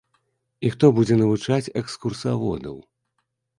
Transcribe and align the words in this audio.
І 0.67 0.71
хто 0.75 0.89
будзе 0.99 1.17
навучаць 1.19 1.71
экскурсаводаў? 1.83 2.83